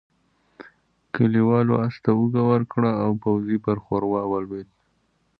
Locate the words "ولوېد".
4.27-4.67